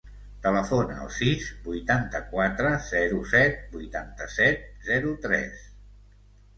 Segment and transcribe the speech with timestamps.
[0.45, 5.67] Telefona al sis, vuitanta-quatre, zero, set, vuitanta-set, zero, tres.